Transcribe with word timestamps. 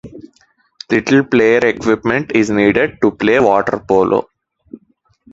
Little 0.89 1.23
player 1.25 1.59
equipment 1.63 2.31
is 2.31 2.49
needed 2.49 2.97
to 3.03 3.11
play 3.11 3.39
water 3.39 3.79
polo. 3.87 4.29